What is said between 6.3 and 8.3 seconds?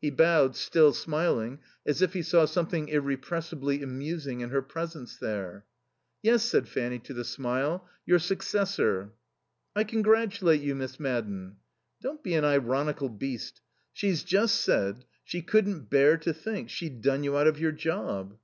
said Fanny to the smile. "Your